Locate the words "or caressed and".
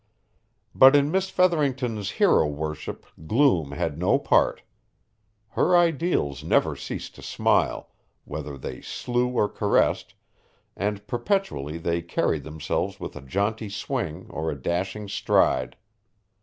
9.27-11.05